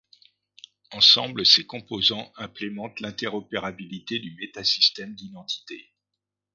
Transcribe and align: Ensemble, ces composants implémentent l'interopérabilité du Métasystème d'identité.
Ensemble, 0.93 1.45
ces 1.45 1.67
composants 1.67 2.33
implémentent 2.37 3.01
l'interopérabilité 3.01 4.17
du 4.17 4.33
Métasystème 4.35 5.13
d'identité. 5.13 5.93